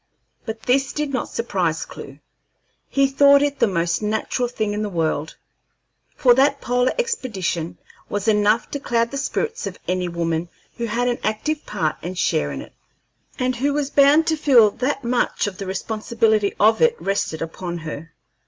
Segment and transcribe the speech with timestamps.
[0.47, 2.17] But this did not surprise Clewe;
[2.89, 5.35] he thought it the most natural thing in the world;
[6.15, 7.77] for that polar expedition
[8.09, 12.17] was enough to cloud the spirits of any woman who had an active part and
[12.17, 12.73] share in it,
[13.37, 17.77] and who was bound to feel that much of the responsibility of it rested upon
[17.85, 18.11] her.